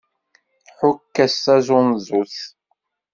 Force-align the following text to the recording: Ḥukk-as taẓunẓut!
Ḥukk-as 0.77 1.35
taẓunẓut! 1.43 2.37